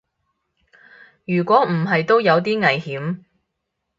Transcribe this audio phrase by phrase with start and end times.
[1.25, 3.23] 如果唔係都有啲危險